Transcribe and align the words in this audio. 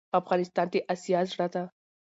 افغانستان 0.19 0.67
دي 0.73 0.79
اسيا 0.93 1.19
زړه 1.31 1.47
ده 1.53 1.63